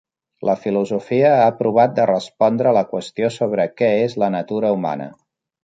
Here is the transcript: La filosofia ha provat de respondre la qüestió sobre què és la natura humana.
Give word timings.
La 0.47 0.53
filosofia 0.61 1.33
ha 1.41 1.51
provat 1.59 1.93
de 1.99 2.07
respondre 2.13 2.73
la 2.79 2.85
qüestió 2.95 3.31
sobre 3.39 3.69
què 3.83 3.93
és 4.09 4.19
la 4.25 4.33
natura 4.41 4.77
humana. 4.81 5.11